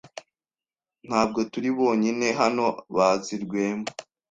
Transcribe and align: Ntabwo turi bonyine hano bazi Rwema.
Ntabwo 1.07 1.39
turi 1.51 1.69
bonyine 1.77 2.27
hano 2.39 2.65
bazi 2.95 3.33
Rwema. 3.43 3.87